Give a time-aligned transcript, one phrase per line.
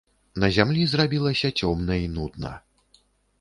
[0.43, 2.55] На зямлі зрабілася цёмна і нудна.